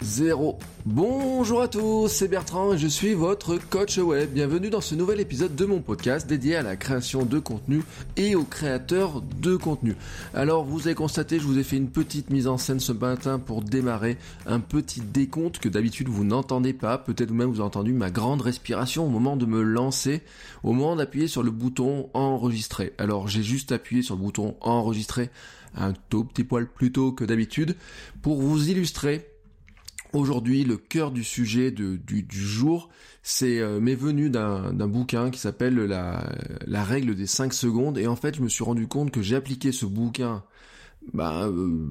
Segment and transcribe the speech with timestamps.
[0.00, 0.58] Zéro.
[0.84, 4.30] Bonjour à tous, c'est Bertrand et je suis votre coach web.
[4.32, 7.82] Bienvenue dans ce nouvel épisode de mon podcast dédié à la création de contenu
[8.16, 9.96] et aux créateurs de contenu.
[10.34, 13.38] Alors vous avez constaté, je vous ai fait une petite mise en scène ce matin
[13.38, 16.98] pour démarrer un petit décompte que d'habitude vous n'entendez pas.
[16.98, 20.22] Peut-être même vous avez entendu ma grande respiration au moment de me lancer,
[20.64, 22.92] au moment d'appuyer sur le bouton enregistrer.
[22.98, 25.30] Alors j'ai juste appuyé sur le bouton enregistrer
[25.76, 27.76] un tout petit poil plus tôt que d'habitude
[28.22, 29.33] pour vous illustrer
[30.14, 32.00] Aujourd'hui, le cœur du sujet du,
[32.30, 32.88] jour,
[33.24, 36.32] c'est euh, m'est venu d'un bouquin qui s'appelle la,
[36.68, 37.98] la, règle des 5 secondes.
[37.98, 40.44] Et en fait, je me suis rendu compte que j'ai appliqué ce bouquin,
[41.12, 41.90] bah, euh,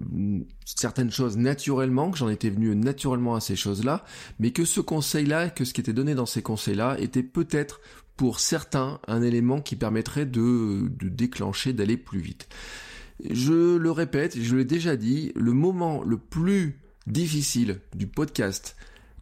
[0.64, 4.06] certaines choses naturellement, que j'en étais venu naturellement à ces choses-là,
[4.40, 7.82] mais que ce conseil-là, que ce qui était donné dans ces conseils-là, était peut-être
[8.16, 12.48] pour certains un élément qui permettrait de, de déclencher, d'aller plus vite.
[13.30, 18.76] Je le répète, je l'ai déjà dit, le moment le plus difficile du podcast.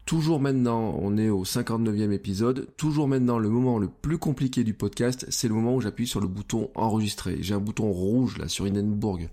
[0.06, 4.74] Toujours maintenant, on est au 59e épisode, toujours maintenant le moment le plus compliqué du
[4.74, 7.38] podcast, c'est le moment où j'appuie sur le bouton enregistrer.
[7.42, 9.30] J'ai un bouton rouge là sur Hindenburg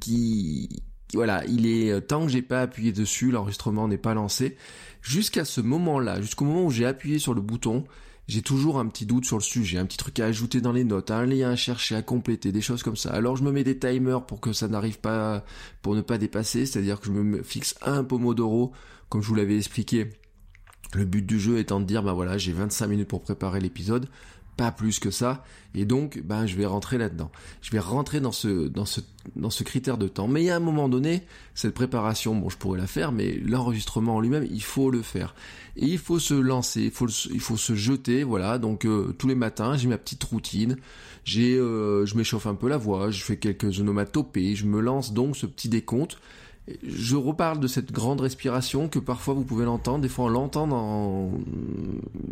[0.00, 0.82] qui
[1.14, 4.56] voilà, il est tant que j'ai pas appuyé dessus, l'enregistrement n'est pas lancé.
[5.00, 7.84] Jusqu'à ce moment-là, jusqu'au moment où j'ai appuyé sur le bouton,
[8.28, 10.84] j'ai toujours un petit doute sur le sujet, un petit truc à ajouter dans les
[10.84, 13.10] notes, un lien à chercher, à compléter, des choses comme ça.
[13.10, 15.44] Alors je me mets des timers pour que ça n'arrive pas,
[15.80, 18.72] pour ne pas dépasser, c'est-à-dire que je me fixe un pomodoro,
[19.08, 20.10] comme je vous l'avais expliqué.
[20.94, 24.08] Le but du jeu étant de dire, bah voilà, j'ai 25 minutes pour préparer l'épisode
[24.58, 27.30] pas plus que ça et donc ben je vais rentrer là-dedans.
[27.62, 29.00] Je vais rentrer dans ce dans ce
[29.36, 30.26] dans ce critère de temps.
[30.26, 31.22] Mais il y a un moment donné,
[31.54, 35.34] cette préparation, bon je pourrais la faire mais l'enregistrement en lui-même, il faut le faire.
[35.76, 38.58] Et il faut se lancer, il faut il faut se jeter, voilà.
[38.58, 40.76] Donc euh, tous les matins, j'ai ma petite routine.
[41.24, 45.12] J'ai euh, je m'échauffe un peu la voix, je fais quelques onomatopées, je me lance
[45.12, 46.18] donc ce petit décompte
[46.82, 50.66] je reparle de cette grande respiration que parfois vous pouvez l'entendre, des fois on l'entend
[50.66, 51.30] dans...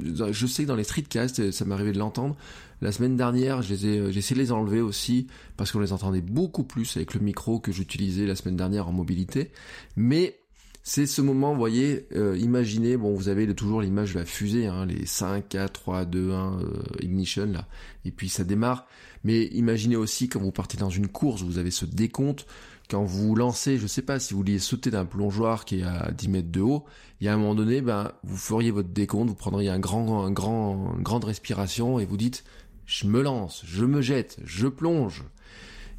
[0.02, 2.36] Je sais que dans les streetcasts, ça m'est arrivé de l'entendre.
[2.82, 5.26] La semaine dernière, j'ai essayé de les enlever aussi,
[5.56, 8.92] parce qu'on les entendait beaucoup plus avec le micro que j'utilisais la semaine dernière en
[8.92, 9.50] mobilité.
[9.96, 10.38] Mais
[10.82, 14.66] c'est ce moment, vous voyez, euh, imaginez, bon, vous avez toujours l'image de la fusée,
[14.66, 16.58] hein, les 5, 4, 3, 2, 1,
[17.00, 17.66] ignition, là,
[18.04, 18.86] et puis ça démarre.
[19.26, 22.46] Mais imaginez aussi quand vous partez dans une course, vous avez ce décompte,
[22.88, 26.12] quand vous lancez, je sais pas, si vous vouliez sauter d'un plongeoir qui est à
[26.12, 26.84] 10 mètres de haut,
[27.20, 30.24] il y a un moment donné, ben, vous feriez votre décompte, vous prendriez un grand,
[30.24, 32.44] un grand, une grande respiration et vous dites,
[32.84, 35.24] je me lance, je me jette, je plonge.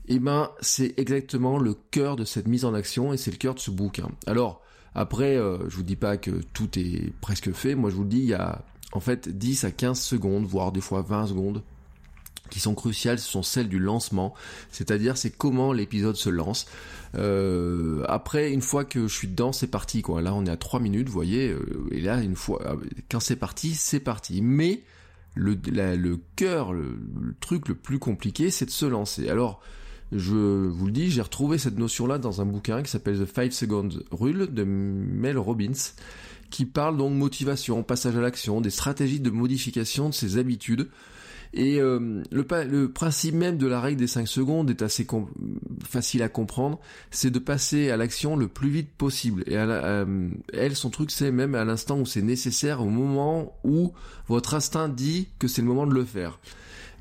[0.08, 3.56] Eh ben, c'est exactement le cœur de cette mise en action et c'est le cœur
[3.56, 4.08] de ce bouquin.
[4.26, 4.62] Alors,
[4.96, 7.76] après, euh, je vous dis pas que tout est presque fait.
[7.76, 10.72] Moi, je vous le dis, il y a, en fait, 10 à 15 secondes, voire
[10.72, 11.62] des fois 20 secondes
[12.50, 14.34] qui sont cruciales, ce sont celles du lancement,
[14.72, 16.68] c'est-à-dire c'est comment l'épisode se lance.
[17.16, 20.22] Euh, après, une fois que je suis dedans, c'est parti quoi.
[20.22, 22.75] Là, on est à 3 minutes, vous voyez, euh, et là, une fois, euh,
[23.09, 24.41] quand c'est parti, c'est parti.
[24.41, 24.84] Mais
[25.36, 26.97] le, le cœur, le,
[27.40, 29.30] truc le plus compliqué, c'est de se lancer.
[29.30, 29.62] Alors,
[30.12, 33.53] je vous le dis, j'ai retrouvé cette notion-là dans un bouquin qui s'appelle The 5
[33.53, 35.91] Second Rule de Mel Robbins,
[36.50, 40.88] qui parle donc motivation, passage à l'action, des stratégies de modification de ses habitudes.
[41.53, 45.08] Et euh, le, le, principe même de la règle des 5 secondes est assez
[45.88, 46.80] facile à comprendre,
[47.12, 49.44] c'est de passer à l'action le plus vite possible.
[49.47, 53.94] Et euh, elle, son truc, c'est même à l'instant où c'est nécessaire, au moment où
[54.28, 56.40] votre instinct dit que c'est le moment de le faire.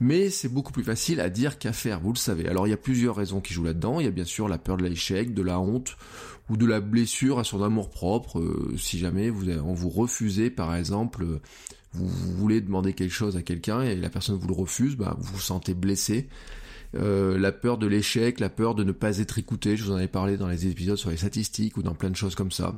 [0.00, 2.48] Mais c'est beaucoup plus facile à dire qu'à faire, vous le savez.
[2.48, 3.98] Alors il y a plusieurs raisons qui jouent là-dedans.
[3.98, 5.96] Il y a bien sûr la peur de l'échec, de la honte
[6.50, 8.38] ou de la blessure à son amour propre.
[8.38, 11.24] Euh, si jamais vous, on vous refusez par exemple
[11.96, 15.34] vous, voulez demander quelque chose à quelqu'un et la personne vous le refuse, bah, vous
[15.34, 16.28] vous sentez blessé.
[16.94, 19.96] Euh, la peur de l'échec, la peur de ne pas être écouté, je vous en
[19.96, 22.74] avais parlé dans les épisodes sur les statistiques ou dans plein de choses comme ça.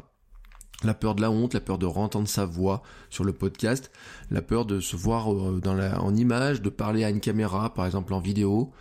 [0.85, 3.91] La peur de la honte, la peur de entendre sa voix sur le podcast,
[4.31, 5.61] la peur de se voir euh,
[5.99, 8.73] en image, de parler à une caméra, par exemple en vidéo,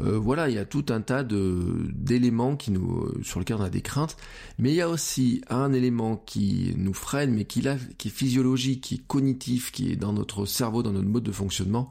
[0.00, 3.56] euh, voilà, il y a tout un tas de d'éléments qui nous euh, sur lesquels
[3.56, 4.16] on a des craintes,
[4.58, 7.66] mais il y a aussi un élément qui nous freine, mais qui,
[7.96, 11.32] qui est physiologique, qui est cognitif, qui est dans notre cerveau, dans notre mode de
[11.32, 11.90] fonctionnement.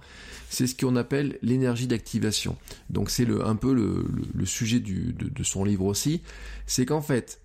[0.50, 2.56] C'est ce qu'on appelle l'énergie d'activation.
[2.90, 6.22] Donc c'est le un peu le, sujet du, de, de son livre aussi,
[6.68, 7.40] c'est qu'en fait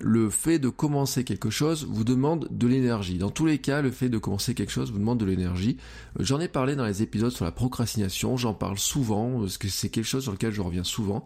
[0.00, 3.18] le fait de commencer quelque chose vous demande de l'énergie.
[3.18, 5.76] Dans tous les cas, le fait de commencer quelque chose vous demande de l'énergie.
[6.18, 9.68] Euh, j'en ai parlé dans les épisodes sur la procrastination, j'en parle souvent, parce que
[9.68, 11.24] c'est quelque chose sur lequel je reviens souvent.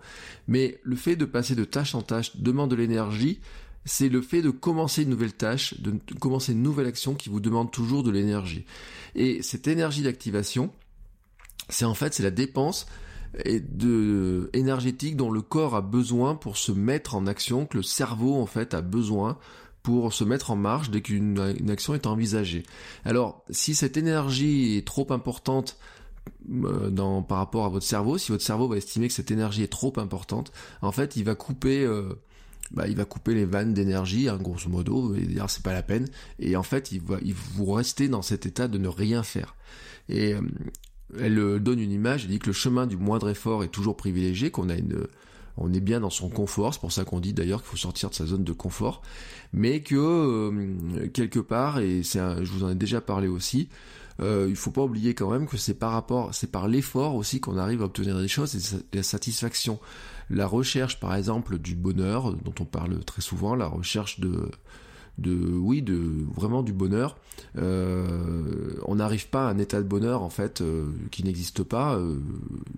[0.48, 3.40] Mais le fait de passer de tâche en tâche demande de l'énergie,
[3.84, 7.40] c'est le fait de commencer une nouvelle tâche, de commencer une nouvelle action qui vous
[7.40, 8.64] demande toujours de l'énergie.
[9.14, 10.72] Et cette énergie d'activation,
[11.68, 12.86] c'est en fait c'est la dépense
[13.44, 17.82] et de énergétique dont le corps a besoin pour se mettre en action, que le
[17.82, 19.38] cerveau en fait a besoin
[19.84, 21.38] pour se mettre en marche dès qu'une
[21.68, 22.64] action est envisagée.
[23.04, 25.76] Alors, si cette énergie est trop importante
[26.50, 29.62] euh, dans, par rapport à votre cerveau, si votre cerveau va estimer que cette énergie
[29.62, 32.14] est trop importante, en fait, il va couper, euh,
[32.70, 35.82] bah, il va couper les vannes d'énergie, hein, grosso modo, et dire c'est pas la
[35.82, 36.08] peine.
[36.38, 39.54] Et en fait, il va, il vous rester dans cet état de ne rien faire.
[40.08, 40.40] Et euh,
[41.20, 43.96] elle euh, donne une image, elle dit que le chemin du moindre effort est toujours
[43.96, 45.06] privilégié, qu'on a une,
[45.72, 48.14] est bien dans son confort, c'est pour ça qu'on dit d'ailleurs qu'il faut sortir de
[48.14, 49.02] sa zone de confort,
[49.52, 53.68] mais que euh, quelque part, et c'est je vous en ai déjà parlé aussi,
[54.20, 57.40] euh, il faut pas oublier quand même que c'est par rapport, c'est par l'effort aussi
[57.40, 59.80] qu'on arrive à obtenir des choses et la satisfaction.
[60.30, 64.50] La recherche, par exemple, du bonheur, dont on parle très souvent, la recherche de
[65.18, 67.16] de oui de vraiment du bonheur.
[67.56, 71.96] Euh, on n'arrive pas à un état de bonheur en fait euh, qui n'existe pas.
[71.96, 72.18] Euh,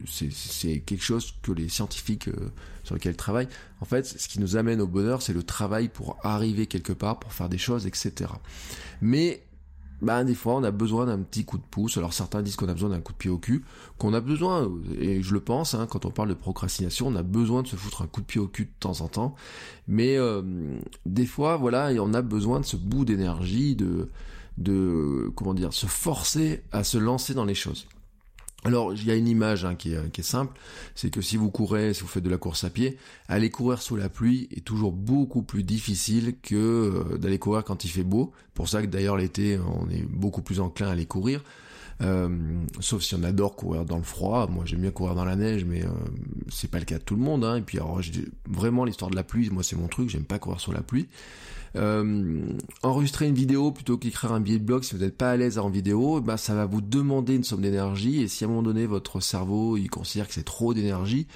[0.06, 2.28] c'est quelque chose que les scientifiques
[2.84, 3.48] sur lesquels travaillent
[3.80, 7.18] en fait ce qui nous amène au bonheur c'est le travail pour arriver quelque part
[7.18, 8.30] pour faire des choses etc
[9.00, 9.42] mais
[10.02, 11.96] bah, des fois, on a besoin d'un petit coup de pouce.
[11.96, 13.64] Alors, certains disent qu'on a besoin d'un coup de pied au cul,
[13.98, 17.22] qu'on a besoin, et je le pense, hein, quand on parle de procrastination, on a
[17.22, 19.34] besoin de se foutre un coup de pied au cul de temps en temps.
[19.88, 20.42] Mais euh,
[21.06, 24.10] des fois, voilà, on a besoin de ce bout d'énergie, de,
[24.58, 27.86] de, comment dire, se forcer à se lancer dans les choses.
[28.66, 30.58] Alors, il y a une image hein, qui, est, simple,
[30.96, 32.98] c'est que si vous courez, si vous faites de la course à pied,
[33.28, 37.84] aller courir sous la pluie est toujours beaucoup plus difficile que euh, d'aller courir quand
[37.84, 38.32] il fait beau.
[38.54, 41.44] Pour ça que d'ailleurs l'été, on est beaucoup plus enclin à aller courir.
[42.02, 42.28] Euh,
[42.80, 44.46] sauf si on adore courir dans le froid.
[44.48, 45.88] Moi, j'aime bien courir dans la neige, mais euh,
[46.50, 47.44] c'est pas le cas de tout le monde.
[47.44, 47.56] Hein.
[47.56, 48.00] Et puis, alors,
[48.48, 50.10] vraiment l'histoire de la pluie, moi, c'est mon truc.
[50.10, 51.08] J'aime pas courir sous la pluie.
[51.76, 52.40] Euh,
[52.82, 55.58] enregistrer une vidéo plutôt qu'écrire un billet de blog si vous n'êtes pas à l'aise
[55.58, 58.62] en vidéo, bah ça va vous demander une somme d'énergie et si à un moment
[58.62, 61.26] donné votre cerveau il considère que c'est trop d'énergie,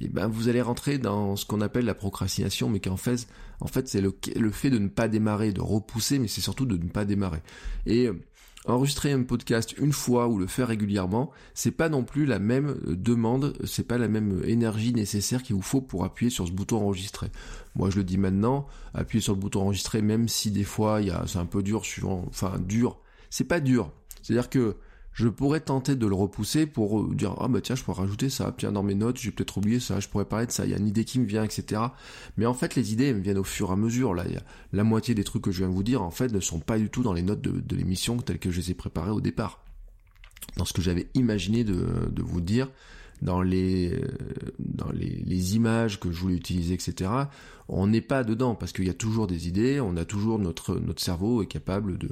[0.00, 3.28] et eh ben vous allez rentrer dans ce qu'on appelle la procrastination, mais qu'en fait,
[3.60, 6.66] en fait c'est le, le fait de ne pas démarrer, de repousser, mais c'est surtout
[6.66, 7.42] de ne pas démarrer.
[7.86, 8.14] Et euh,
[8.64, 12.76] enregistrer un podcast une fois ou le faire régulièrement, c'est pas non plus la même
[12.86, 16.52] euh, demande, c'est pas la même énergie nécessaire qu'il vous faut pour appuyer sur ce
[16.52, 17.30] bouton enregistrer.
[17.74, 21.08] Moi je le dis maintenant, appuyer sur le bouton enregistrer, même si des fois il
[21.08, 23.00] y a, c'est un peu dur suivant, enfin dur,
[23.30, 23.92] c'est pas dur.
[24.22, 24.76] C'est-à-dire que
[25.14, 28.28] je pourrais tenter de le repousser pour euh, dire ah bah tiens je pourrais rajouter
[28.28, 30.72] ça, tiens dans mes notes j'ai peut-être oublié ça, je pourrais parler de ça, il
[30.72, 31.80] y a une idée qui me vient, etc.
[32.36, 34.12] Mais en fait les idées me viennent au fur et à mesure.
[34.12, 34.40] Là, a
[34.72, 36.78] la moitié des trucs que je viens de vous dire en fait ne sont pas
[36.78, 39.60] du tout dans les notes de, l'émission telles que je les ai préparées au départ.
[40.56, 42.70] Dans ce que j'avais imaginé de, vous dire,
[43.22, 44.08] dans les euh,
[44.58, 47.10] dans les, les, images que je voulais utiliser, etc.
[47.68, 50.74] On n'est pas dedans parce qu'il y a toujours des idées, on a toujours notre
[50.76, 52.10] notre cerveau est capable de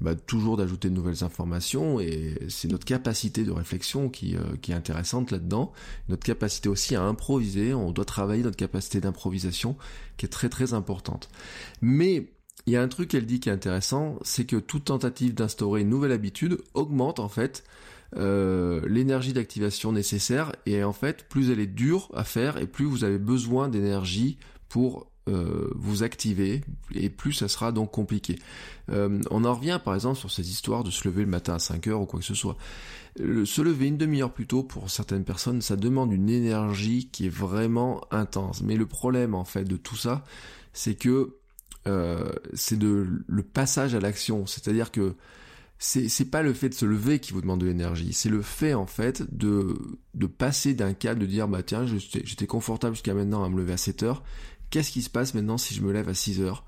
[0.00, 4.72] bah, toujours d'ajouter de nouvelles informations et c'est notre capacité de réflexion qui, euh, qui
[4.72, 5.72] est intéressante là-dedans,
[6.08, 9.76] notre capacité aussi à improviser, on doit travailler notre capacité d'improvisation
[10.16, 11.28] qui est très très importante.
[11.80, 12.28] Mais
[12.66, 15.82] il y a un truc qu'elle dit qui est intéressant, c'est que toute tentative d'instaurer
[15.82, 17.64] une nouvelle habitude augmente en fait
[18.16, 22.84] euh, l'énergie d'activation nécessaire et en fait plus elle est dure à faire et plus
[22.84, 26.62] vous avez besoin d'énergie pour euh, vous activer
[26.94, 28.38] et plus ça sera donc compliqué.
[28.90, 31.58] Euh, on en revient par exemple sur ces histoires de se lever le matin à
[31.58, 32.56] 5 heures ou quoi que ce soit.
[33.16, 37.34] se lever une demi-heure plus tôt pour certaines personnes, ça demande une énergie qui est
[37.34, 38.62] vraiment intense.
[38.62, 40.24] Mais le problème en fait de tout ça,
[40.74, 41.36] c'est que
[41.86, 45.14] euh, c'est de le passage à l'action, c'est-à-dire que
[45.78, 48.72] c'est pas le fait de se lever qui vous demande de l'énergie, c'est le fait
[48.72, 49.76] en fait de
[50.14, 53.74] de passer d'un cap de dire bah tiens j'étais confortable jusqu'à maintenant à me lever
[53.74, 54.22] à 7 heures
[54.74, 56.64] Qu'est-ce qui se passe maintenant si je me lève à 6 heures?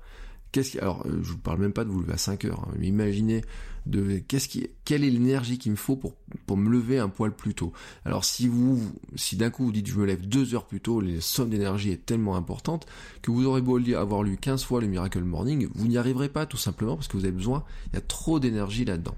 [0.53, 0.77] Qu'est-ce.
[0.77, 2.87] Alors, euh, je vous parle même pas de vous lever à 5 heures, hein, mais
[2.87, 3.41] imaginez
[3.85, 6.15] de qu'est-ce qui, quelle est l'énergie qu'il me faut pour,
[6.55, 7.73] me lever un poil plus tôt?
[8.05, 8.81] Alors, si vous,
[9.17, 11.91] si d'un coup vous dites je me lève 2 heures plus tôt, la somme d'énergie
[11.91, 12.85] est tellement importante
[13.21, 16.45] que vous aurez beau avoir lu 15 fois le Miracle Morning, vous n'y arriverez pas
[16.45, 19.15] tout simplement parce que vous avez besoin, il y a trop d'énergie là-dedans.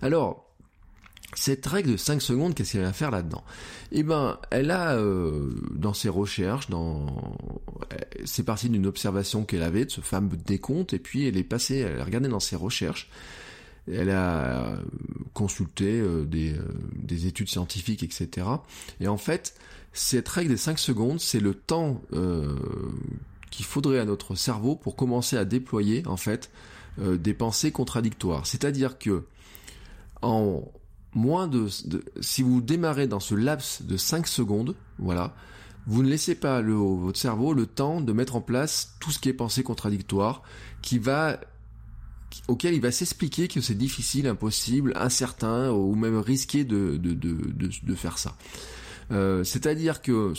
[0.00, 0.47] Alors,
[1.34, 3.44] cette règle de 5 secondes, qu'est-ce qu'elle va faire là-dedans?
[3.92, 7.38] Eh ben, elle a, euh, dans ses recherches, dans,
[8.24, 11.78] c'est parti d'une observation qu'elle avait de ce fameux décompte, et puis elle est passée,
[11.78, 13.10] elle a regardé dans ses recherches,
[13.90, 14.78] elle a
[15.34, 16.62] consulté euh, des, euh,
[16.94, 18.46] des, études scientifiques, etc.
[19.00, 19.54] Et en fait,
[19.92, 22.02] cette règle des 5 secondes, c'est le temps
[23.50, 26.50] qu'il faudrait à notre cerveau pour commencer à déployer en fait
[27.00, 28.46] euh, des pensées contradictoires.
[28.46, 29.24] C'est-à-dire que
[30.20, 30.62] en
[31.14, 31.68] moins de,
[32.20, 35.34] si vous démarrez dans ce laps de 5 secondes, voilà,
[35.86, 39.18] vous ne laissez pas le, votre cerveau le temps de mettre en place tout ce
[39.18, 40.42] qui est pensée contradictoire,
[40.82, 41.40] qui va
[42.46, 47.38] auquel il va s'expliquer que c'est difficile, impossible, incertain ou même risqué de, de, de,
[47.82, 48.36] de faire ça.
[49.10, 50.34] Euh, c'est-à-dire que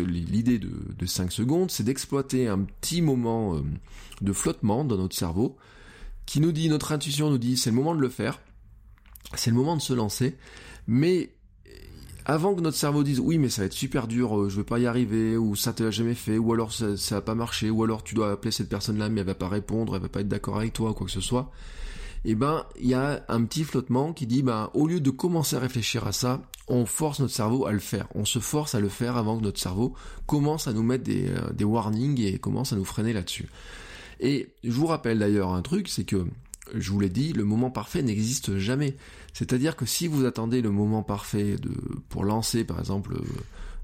[0.00, 3.62] l'idée de, de 5 secondes, c'est d'exploiter un petit moment euh,
[4.20, 5.56] de flottement dans notre cerveau
[6.26, 8.40] qui nous dit, notre intuition nous dit, c'est le moment de le faire,
[9.34, 10.36] c'est le moment de se lancer,
[10.86, 11.30] mais
[12.26, 14.64] avant que notre cerveau dise oui mais ça va être super dur, euh, je vais
[14.64, 17.70] pas y arriver, ou ça t'a jamais fait, ou alors ça, ça va pas marcher,
[17.70, 20.20] ou alors tu dois appeler cette personne-là mais elle va pas répondre, elle va pas
[20.20, 21.50] être d'accord avec toi, ou quoi que ce soit,
[22.24, 25.56] eh ben il y a un petit flottement qui dit ben au lieu de commencer
[25.56, 28.08] à réfléchir à ça, on force notre cerveau à le faire.
[28.14, 29.94] On se force à le faire avant que notre cerveau
[30.26, 33.48] commence à nous mettre des, euh, des warnings et commence à nous freiner là-dessus.
[34.20, 36.24] Et je vous rappelle d'ailleurs un truc, c'est que
[36.72, 38.96] je vous l'ai dit, le moment parfait n'existe jamais.
[39.32, 41.56] C'est-à-dire que si vous attendez le moment parfait
[42.08, 43.24] pour lancer, par exemple, euh,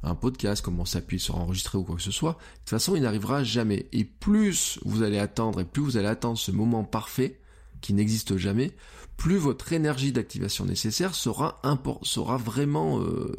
[0.03, 3.03] un podcast, comment s'appuyer sur enregistrer ou quoi que ce soit, de toute façon, il
[3.03, 3.87] n'arrivera jamais.
[3.93, 7.39] Et plus vous allez attendre et plus vous allez attendre ce moment parfait,
[7.81, 8.73] qui n'existe jamais,
[9.17, 11.61] plus votre énergie d'activation nécessaire sera,
[12.03, 13.35] sera vraiment euh,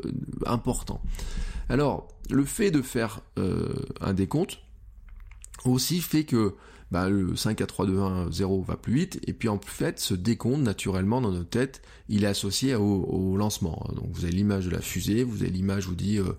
[0.45, 1.01] important.
[1.69, 4.60] Alors, le fait de faire euh, un décompte
[5.65, 6.55] aussi fait que
[6.91, 10.00] bah, le 5 à 3, 2, 1, 0 va plus vite, et puis en fait,
[10.00, 13.88] ce décompte, naturellement, dans notre tête, il est associé au, lancement.
[13.95, 16.33] Donc vous avez l'image de la fusée, vous avez l'image, vous dit, euh,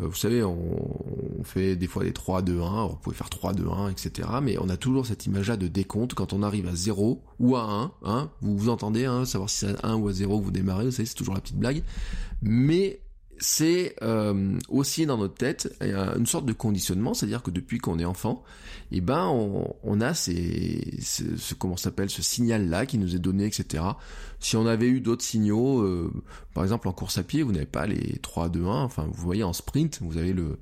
[0.00, 3.52] euh, vous savez, on, fait des fois des 3, 2, 1, vous pouvez faire 3,
[3.54, 4.28] 2, 1, etc.
[4.40, 7.64] Mais on a toujours cette image-là de décompte quand on arrive à 0 ou à
[7.64, 10.52] 1, hein, vous vous entendez, hein, savoir si c'est à 1 ou à 0 vous
[10.52, 11.82] démarrez, vous savez, c'est toujours la petite blague.
[12.40, 13.00] Mais
[13.42, 18.04] c'est euh, aussi dans notre tête une sorte de conditionnement, c'est-à-dire que depuis qu'on est
[18.04, 18.44] enfant,
[18.92, 23.46] eh ben on, a ces, ce, comment s'appelle ce signal là qui nous est donné,
[23.46, 23.82] etc.
[24.38, 26.12] Si on avait eu d'autres signaux, euh,
[26.54, 29.22] par exemple en course à pied, vous n'avez pas les 3, 2, 1, enfin vous
[29.22, 30.58] voyez en sprint, vous avez le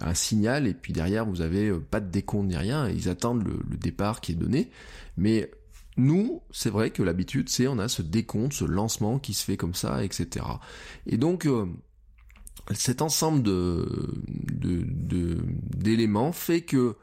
[0.00, 3.46] un signal et puis derrière vous avez euh, pas de décompte ni rien, ils attendent
[3.46, 4.70] le, départ qui est donné,
[5.16, 5.52] mais
[5.96, 9.56] nous, c'est vrai que l'habitude, c'est on a ce décompte, ce lancement qui se fait
[9.56, 10.44] comme ça, etc.
[11.06, 11.46] Et donc,
[12.74, 13.86] cet ensemble de
[15.76, 16.96] d'éléments fait que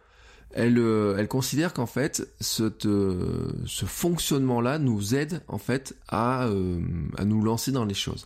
[0.55, 2.27] elle, euh, elle considère qu'en fait
[2.59, 6.79] euh, ce fonctionnement-là nous aide en fait à, euh,
[7.17, 8.25] à nous lancer dans les choses.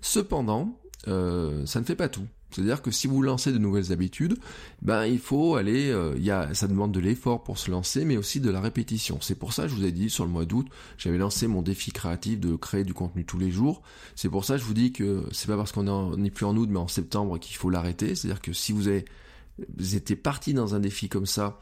[0.00, 2.26] Cependant, ça ne fait pas tout.
[2.50, 4.38] C'est-à-dire que si vous lancez de nouvelles habitudes,
[4.80, 8.16] ben il faut aller, euh, y a, ça demande de l'effort pour se lancer, mais
[8.16, 9.18] aussi de la répétition.
[9.20, 11.62] C'est pour ça que je vous ai dit sur le mois d'août, j'avais lancé mon
[11.62, 13.82] défi créatif de créer du contenu tous les jours.
[14.16, 16.56] C'est pour ça que je vous dis que c'est pas parce qu'on n'est plus en
[16.56, 18.14] août mais en septembre qu'il faut l'arrêter.
[18.14, 19.04] C'est-à-dire que si vous avez
[19.76, 21.58] vous étiez parti dans un défi comme ça,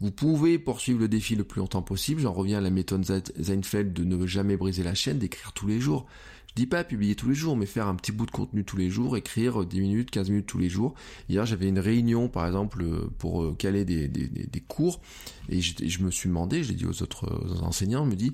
[0.00, 2.22] vous pouvez poursuivre le défi le plus longtemps possible.
[2.22, 5.80] J'en reviens à la méthode Seinfeld de ne jamais briser la chaîne, d'écrire tous les
[5.80, 6.06] jours.
[6.56, 8.76] Je dis pas publier tous les jours, mais faire un petit bout de contenu tous
[8.76, 10.94] les jours, écrire 10 minutes, 15 minutes tous les jours.
[11.28, 12.84] Hier, j'avais une réunion, par exemple,
[13.18, 15.00] pour euh, caler des, cours,
[15.48, 17.26] et je, je, me suis demandé, j'ai dit aux autres
[17.62, 18.30] enseignants, on me dit,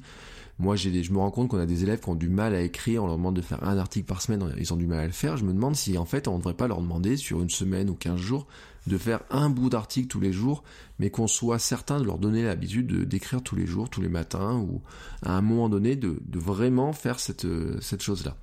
[0.60, 2.60] moi, j'ai, je me rends compte qu'on a des élèves qui ont du mal à
[2.60, 5.06] écrire, on leur demande de faire un article par semaine, ils ont du mal à
[5.06, 5.38] le faire.
[5.38, 7.88] Je me demande si, en fait, on ne devrait pas leur demander, sur une semaine
[7.88, 8.46] ou 15 jours,
[8.86, 10.62] de faire un bout d'article tous les jours,
[10.98, 14.08] mais qu'on soit certain de leur donner l'habitude de, d'écrire tous les jours, tous les
[14.08, 14.82] matins, ou
[15.22, 17.46] à un moment donné, de, vraiment faire cette,
[17.80, 18.36] cette chose-là.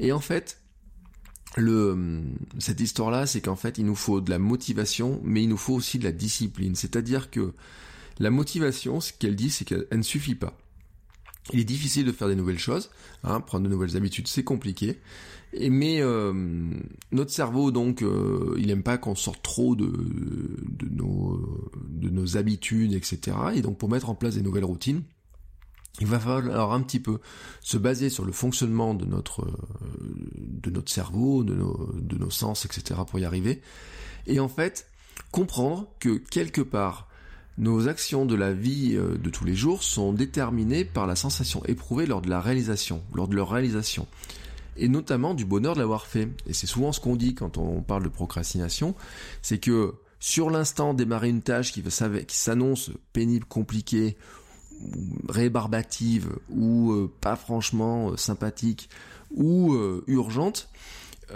[0.00, 0.60] Et en fait,
[1.56, 2.22] le,
[2.58, 5.74] cette histoire-là, c'est qu'en fait, il nous faut de la motivation, mais il nous faut
[5.74, 6.74] aussi de la discipline.
[6.74, 7.54] C'est-à-dire que
[8.18, 10.56] la motivation, ce qu'elle dit, c'est qu'elle ne suffit pas.
[11.52, 12.90] Il est difficile de faire des nouvelles choses,
[13.24, 15.00] hein, prendre de nouvelles habitudes, c'est compliqué.
[15.58, 16.32] Mais euh,
[17.10, 19.90] notre cerveau, donc, euh, il n'aime pas qu'on sorte trop de,
[20.90, 23.36] nos, de nos habitudes, etc.
[23.54, 25.02] Et donc, pour mettre en place des nouvelles routines,
[26.00, 27.18] il va falloir un petit peu
[27.60, 29.46] se baser sur le fonctionnement de notre,
[30.70, 33.00] notre cerveau, nos, de nos sens, etc.
[33.08, 33.60] pour y arriver.
[34.26, 34.86] Et en fait,
[35.32, 37.09] comprendre que quelque part,
[37.60, 41.62] nos actions de la vie euh, de tous les jours sont déterminées par la sensation
[41.66, 44.06] éprouvée lors de la réalisation, lors de leur réalisation.
[44.78, 46.28] Et notamment du bonheur de l'avoir fait.
[46.46, 48.94] Et c'est souvent ce qu'on dit quand on parle de procrastination,
[49.42, 51.82] c'est que sur l'instant démarrer une tâche qui,
[52.28, 54.16] s'annonce pénible, compliquée,
[55.28, 58.88] rébarbative ou euh, pas franchement euh, sympathique
[59.34, 59.76] ou
[60.08, 60.68] urgente,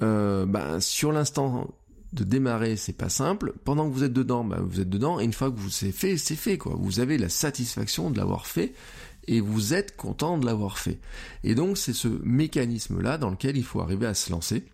[0.00, 1.68] ben, sur l'instant
[2.14, 3.52] de démarrer, c'est pas simple.
[3.64, 5.20] Pendant que vous êtes dedans, bah, vous êtes dedans.
[5.20, 6.76] Et une fois que vous c'est fait, c'est fait quoi.
[6.78, 8.72] Vous avez la satisfaction de l'avoir fait
[9.26, 11.00] et vous êtes content de l'avoir fait.
[11.42, 14.64] Et donc c'est ce mécanisme là dans lequel il faut arriver à se lancer.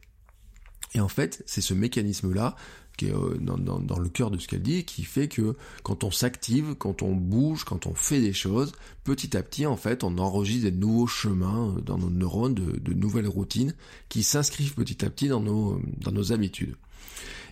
[0.95, 2.57] Et en fait, c'est ce mécanisme là
[2.97, 6.11] qui est euh, dans, le cœur de ce qu'elle dit, qui fait que quand on
[6.11, 8.73] s'active, quand on bouge, quand on fait des choses,
[9.05, 13.29] petit à petit, en fait, on enregistre des nouveaux chemins dans nos neurones, de, nouvelles
[13.29, 13.75] routines
[14.11, 16.77] qui s'inscrivent petit à petit dans nos, dans nos habitudes.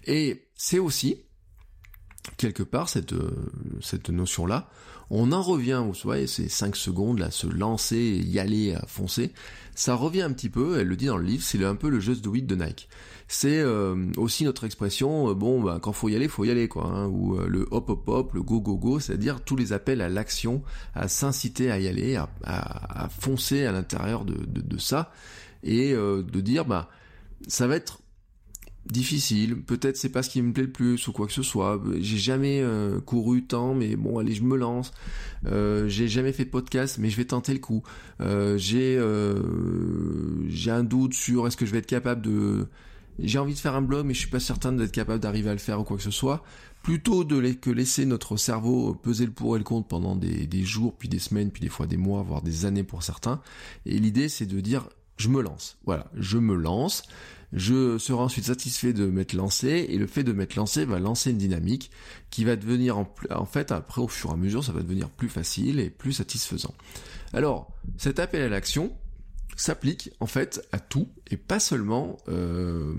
[0.09, 1.23] Et c'est aussi,
[2.39, 3.15] quelque part, cette,
[3.81, 4.69] cette notion-là,
[5.11, 9.33] on en revient, vous voyez, ces 5 secondes là, se lancer, y aller, à foncer,
[9.75, 12.01] ça revient un petit peu, elle le dit dans le livre, c'est un peu le
[12.01, 12.89] just do it de Nike.
[13.27, 16.69] C'est euh, aussi notre expression, euh, bon, bah, quand faut y aller, faut y aller,
[16.69, 19.73] quoi, hein, ou euh, le hop hop hop, le go go go, c'est-à-dire tous les
[19.73, 20.63] appels à l'action,
[20.95, 25.13] à s'inciter à y aller, à, à, foncer à l'intérieur de, de, de, ça,
[25.63, 26.89] et de dire, bah,
[27.49, 28.01] ça va être
[28.87, 31.81] difficile, peut-être c'est pas ce qui me plaît le plus ou quoi que ce soit.
[32.01, 34.93] J'ai jamais euh, couru tant, mais bon allez je me lance.
[35.47, 37.83] Euh, j'ai jamais fait de podcast, mais je vais tenter le coup.
[38.21, 38.99] Euh, j'ai
[40.49, 42.67] j'ai un doute sur est-ce que je vais être capable de.
[43.19, 45.53] J'ai envie de faire un blog, mais je suis pas certain d'être capable d'arriver à
[45.53, 46.45] le faire ou quoi que ce soit.
[46.83, 50.63] Plutôt de que laisser notre cerveau peser le pour et le contre pendant des, des
[50.63, 53.41] jours, puis des semaines, puis des fois des mois, voire des années pour certains.
[53.85, 55.77] Et l'idée c'est de dire je me lance.
[55.85, 57.03] Voilà, je me lance
[57.53, 61.31] je serai ensuite satisfait de m'être lancé, et le fait de m'être lancé va lancer
[61.31, 61.91] une dynamique
[62.31, 65.29] qui va devenir, en, fait, après, au fur et à mesure, ça va devenir plus
[65.29, 66.75] facile et plus satisfaisant.
[67.33, 68.93] Alors, cet appel à l'action,
[69.61, 72.95] s'applique en fait à tout et pas seulement euh,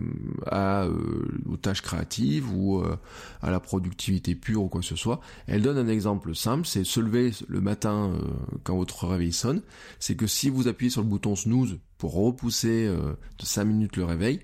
[0.46, 2.98] à, euh, aux tâches créatives ou euh,
[3.42, 5.22] à la productivité pure ou quoi que ce soit.
[5.48, 8.22] Elle donne un exemple simple, c'est se lever le matin euh,
[8.64, 9.62] quand votre réveil sonne.
[10.00, 14.06] C'est que si vous appuyez sur le bouton snooze pour repousser de 5 minutes le
[14.06, 14.40] réveil,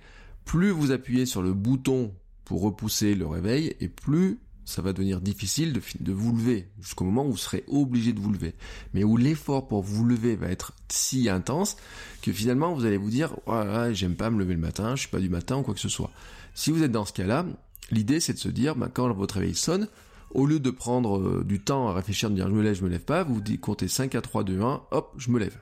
[0.45, 5.21] plus vous appuyez sur le bouton pour repousser le réveil et plus ça va devenir
[5.21, 8.55] difficile de, de vous lever jusqu'au moment où vous serez obligé de vous lever.
[8.93, 11.77] Mais où l'effort pour vous lever va être si intense
[12.21, 15.09] que finalement vous allez vous dire voilà, j'aime pas me lever le matin, je suis
[15.09, 16.11] pas du matin ou quoi que ce soit.
[16.55, 17.45] Si vous êtes dans ce cas-là,
[17.91, 19.87] l'idée c'est de se dire bah, quand votre réveil sonne,
[20.31, 22.83] au lieu de prendre euh, du temps à réfléchir, de dire je me lève, je
[22.83, 25.57] me lève pas, vous comptez 5 à 3, 2, 1, hop, je me lève.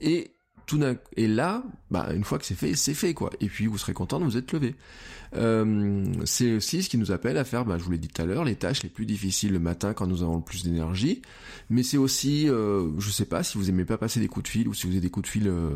[0.00, 0.32] Et
[1.16, 3.30] et là, bah, une fois que c'est fait, c'est fait quoi.
[3.40, 4.74] Et puis vous serez content de vous être levé.
[5.36, 8.20] Euh, c'est aussi ce qui nous appelle à faire, bah, je vous l'ai dit tout
[8.20, 11.22] à l'heure, les tâches les plus difficiles le matin quand nous avons le plus d'énergie.
[11.68, 14.48] Mais c'est aussi, euh, je sais pas, si vous aimez pas passer des coups de
[14.48, 15.70] fil ou si vous avez des coups de fil euh,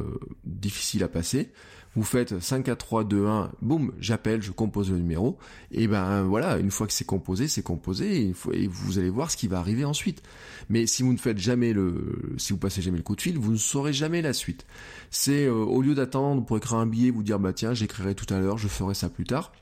[0.44, 1.52] difficiles à passer,
[1.96, 5.38] vous faites 5, 4, 3, 2, 1, boum, j'appelle, je compose le numéro,
[5.70, 9.36] et ben voilà, une fois que c'est composé, c'est composé, et, vous allez voir ce
[9.36, 10.22] qui va arriver ensuite.
[10.68, 13.38] Mais si vous ne faites jamais le, si vous passez jamais le coup de fil,
[13.38, 14.66] vous ne saurez jamais la suite.
[15.10, 18.32] C'est euh, au lieu d'attendre pour écrire un billet, vous dire bah tiens, j'écrirai tout
[18.32, 19.52] à l'heure, je ferai ça plus tard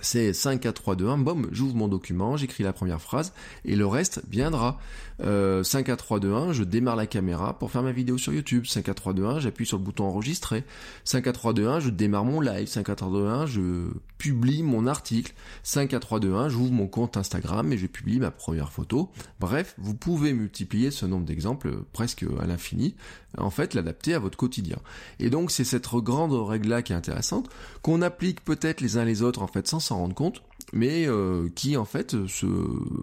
[0.00, 3.32] c'est 5, 4, 3, 2, 1, boum, j'ouvre mon document, j'écris la première phrase,
[3.64, 4.78] et le reste viendra.
[5.22, 8.32] Euh, 5, 4, 3, 2, 1, je démarre la caméra pour faire ma vidéo sur
[8.32, 8.64] YouTube.
[8.66, 10.64] 5, 4, 3, 2, 1, j'appuie sur le bouton enregistrer.
[11.04, 12.66] 5, 4, 3, 2, 1, je démarre mon live.
[12.68, 15.34] 5, 4, 3, 2, 1, je publie mon article.
[15.62, 19.10] 5, 4, 3, 2, 1, j'ouvre mon compte Instagram et je publie ma première photo.
[19.40, 22.94] Bref, vous pouvez multiplier ce nombre d'exemples presque à l'infini,
[23.36, 24.78] en fait, l'adapter à votre quotidien.
[25.18, 27.50] Et donc, c'est cette grande règle-là qui est intéressante,
[27.82, 31.48] qu'on applique peut-être les uns les autres, en fait, sans s'en rendre compte, mais euh,
[31.54, 32.46] qui en fait se,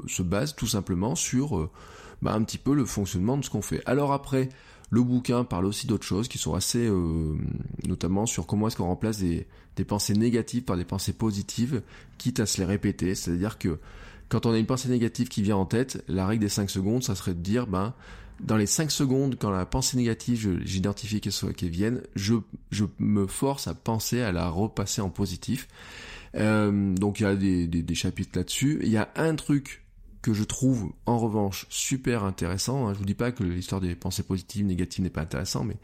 [0.08, 1.70] se, base tout simplement sur euh,
[2.22, 3.82] bah, un petit peu le fonctionnement de ce qu'on fait.
[3.86, 4.50] Alors après,
[4.90, 7.36] le bouquin parle aussi d'autres choses qui sont assez, euh,
[7.86, 9.46] notamment sur comment est-ce qu'on remplace des,
[9.88, 11.82] pensées négatives par des pensées positives,
[12.18, 13.14] quitte à se les répéter.
[13.14, 13.80] C'est-à-dire que
[14.30, 17.04] quand on a une pensée négative qui vient en tête, la règle des 5 secondes,
[17.04, 17.94] ça serait de dire, ben,
[18.40, 22.36] dans les 5 secondes, quand la pensée négative, j'identifie qu'elle vienne, je,
[22.72, 25.68] je me force à penser à la repasser en positif.
[26.38, 28.80] Euh, donc il y a des, chapitres là-dessus.
[28.84, 29.84] Il y a un truc
[30.22, 32.88] que je trouve en revanche super intéressant.
[32.88, 32.94] Hein.
[32.94, 35.78] Je vous dis pas que l'histoire des pensées positives, négatives n'est pas intéressant, mais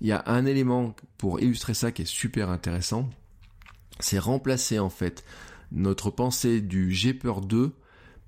[0.00, 3.08] il y a un élément pour illustrer ça qui est super intéressant.
[4.00, 5.24] C'est remplacer en fait
[5.70, 7.72] notre pensée du j'ai peur de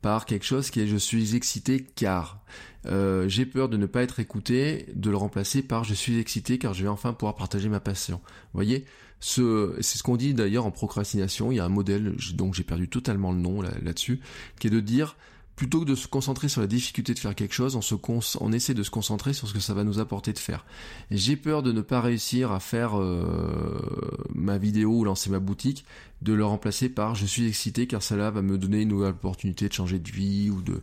[0.03, 2.45] par quelque chose qui est je suis excité car
[2.87, 6.59] euh, j'ai peur de ne pas être écouté, de le remplacer par je suis excité
[6.59, 8.21] car je vais enfin pouvoir partager ma passion.
[8.25, 8.85] Vous voyez,
[9.27, 11.51] ce, c'est ce qu'on dit d'ailleurs en procrastination.
[11.51, 14.21] Il y a un modèle, donc j'ai perdu totalement le nom là-dessus,
[14.61, 15.17] qui est de dire
[15.57, 17.95] plutôt que de se concentrer sur la difficulté de faire quelque chose, on, se
[18.39, 20.67] on essaie de se concentrer sur ce que ça va nous apporter de faire.
[21.11, 25.87] J'ai peur de ne pas réussir à faire euh, ma vidéo ou lancer ma boutique,
[26.21, 29.69] de le remplacer par je suis excité car cela va me donner une nouvelle opportunité
[29.69, 30.83] de changer de vie ou de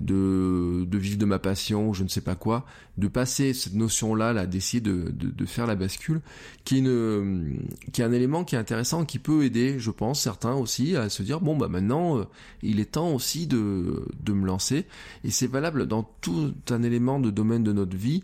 [0.00, 2.66] de, de vivre de ma passion, je ne sais pas quoi,
[2.98, 6.20] de passer cette notion-là, là, d'essayer de, de, de, faire la bascule,
[6.64, 7.60] qui est, une,
[7.92, 11.08] qui est un élément qui est intéressant, qui peut aider, je pense, certains aussi à
[11.08, 12.24] se dire, bon, bah maintenant, euh,
[12.62, 14.86] il est temps aussi de, de me lancer,
[15.24, 18.22] et c'est valable dans tout un élément de domaine de notre vie,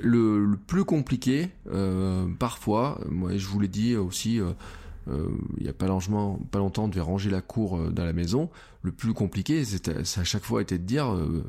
[0.00, 4.52] le, le plus compliqué, euh, parfois, moi je vous l'ai dit aussi, euh, euh,
[5.06, 8.12] il y a pas, longtemps, pas longtemps, on devait ranger la cour euh, dans la
[8.12, 8.50] maison.
[8.82, 11.44] Le plus compliqué, ça à chaque fois été de dire, euh,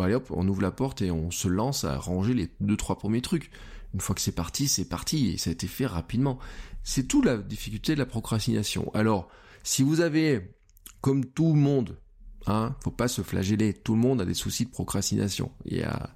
[0.00, 2.98] allez hop, on ouvre la porte et on se lance à ranger les deux trois
[2.98, 3.50] premiers trucs.
[3.94, 6.38] Une fois que c'est parti, c'est parti et ça a été fait rapidement.
[6.84, 8.90] C'est tout la difficulté de la procrastination.
[8.94, 9.28] Alors,
[9.62, 10.54] si vous avez,
[11.00, 11.98] comme tout le monde,
[12.46, 15.50] hein, faut pas se flageller, tout le monde a des soucis de procrastination.
[15.64, 16.10] Il y a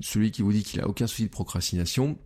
[0.00, 2.18] celui qui vous dit qu'il a aucun souci de procrastination,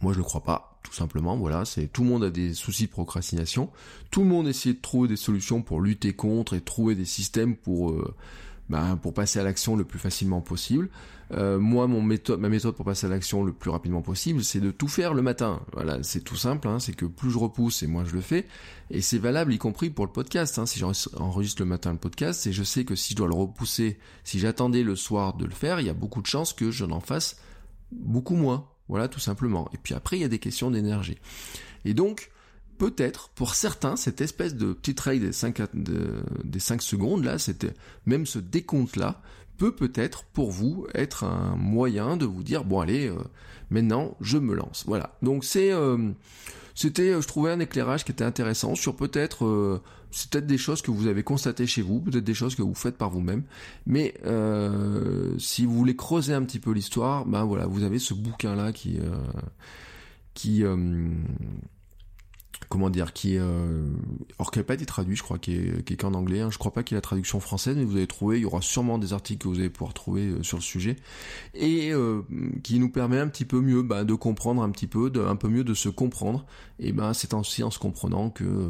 [0.00, 1.36] moi je le crois pas, tout simplement.
[1.36, 3.70] Voilà, c'est tout le monde a des soucis de procrastination.
[4.10, 7.56] Tout le monde essaie de trouver des solutions pour lutter contre et trouver des systèmes
[7.56, 8.14] pour euh,
[8.68, 10.90] ben, pour passer à l'action le plus facilement possible.
[11.32, 14.60] Euh, moi, mon méthode, ma méthode pour passer à l'action le plus rapidement possible, c'est
[14.60, 15.60] de tout faire le matin.
[15.72, 16.68] Voilà, c'est tout simple.
[16.68, 18.46] Hein, c'est que plus je repousse et moins je le fais.
[18.90, 20.58] Et c'est valable y compris pour le podcast.
[20.58, 23.34] Hein, si j'enregistre le matin le podcast, et je sais que si je dois le
[23.34, 26.70] repousser, si j'attendais le soir de le faire, il y a beaucoup de chances que
[26.70, 27.36] je n'en fasse
[27.90, 28.68] beaucoup moins.
[28.88, 29.68] Voilà, tout simplement.
[29.74, 31.18] Et puis après, il y a des questions d'énergie.
[31.84, 32.30] Et donc,
[32.78, 37.74] peut-être, pour certains, cette espèce de petite règle des 5, des 5 secondes, là, c'était
[38.06, 39.20] même ce décompte-là,
[39.56, 43.16] peut peut-être pour vous être un moyen de vous dire, bon allez, euh,
[43.70, 44.84] maintenant, je me lance.
[44.86, 45.16] Voilà.
[45.22, 45.72] Donc c'est...
[45.72, 46.12] Euh,
[46.78, 50.80] c'était, je trouvais un éclairage qui était intéressant sur peut-être, euh, c'est peut-être des choses
[50.80, 53.42] que vous avez constatées chez vous, peut-être des choses que vous faites par vous-même,
[53.84, 58.14] mais euh, si vous voulez creuser un petit peu l'histoire, ben voilà, vous avez ce
[58.14, 59.16] bouquin là qui euh,
[60.34, 60.62] qui
[62.68, 63.86] comment dire, qui est, euh,
[64.38, 66.40] or qui n'a pas été traduit, je crois, qui est, qui est qu'en anglais.
[66.40, 66.50] Hein.
[66.50, 68.44] Je crois pas qu'il y ait la traduction française, mais vous allez trouver, il y
[68.44, 70.96] aura sûrement des articles que vous allez pouvoir trouver euh, sur le sujet
[71.54, 72.22] et euh,
[72.62, 75.36] qui nous permet un petit peu mieux bah, de comprendre un petit peu, de, un
[75.36, 76.44] peu mieux de se comprendre.
[76.78, 78.68] Et ben c'est aussi en se comprenant que euh,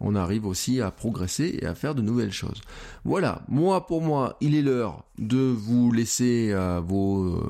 [0.00, 2.60] on arrive aussi à progresser et à faire de nouvelles choses.
[3.04, 7.42] Voilà, moi pour moi, il est l'heure de vous laisser à vos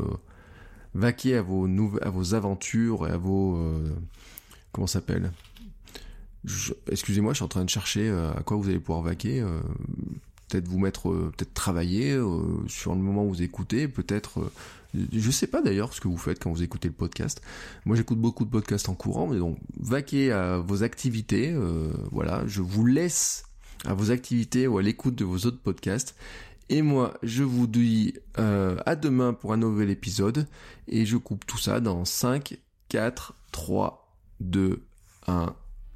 [0.95, 1.69] vaquer à vos
[2.01, 3.59] à vos aventures et à vos
[4.73, 5.31] comment s'appelle?
[6.91, 9.41] Excusez-moi, je suis en train de chercher euh, à quoi vous allez pouvoir vaquer.
[9.41, 9.61] Euh,
[10.49, 12.19] peut-être vous mettre, euh, peut-être travailler
[12.69, 14.51] sur le moment où vous écoutez, peut-être.
[14.95, 17.43] je sais pas d'ailleurs ce que vous faites quand vous écoutez le podcast.
[17.85, 21.55] Moi, j'écoute beaucoup de podcasts en courant, mais donc vaquer à vos activités.
[22.13, 23.45] voilà, je vous laisse
[23.85, 26.15] à vos activités ou à l'écoute de vos autres podcasts.
[26.71, 30.47] Et moi, je vous dis à demain pour un nouvel épisode.
[30.87, 34.83] Et je coupe tout ça dans 5, 4, 3, 2,
[35.27, 35.55] 1.